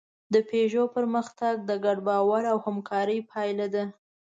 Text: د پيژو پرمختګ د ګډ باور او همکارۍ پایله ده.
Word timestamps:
د 0.33 0.35
پيژو 0.49 0.83
پرمختګ 0.95 1.53
د 1.69 1.71
ګډ 1.85 1.97
باور 2.07 2.43
او 2.51 2.57
همکارۍ 2.65 3.19
پایله 3.31 3.67
ده. 3.73 3.83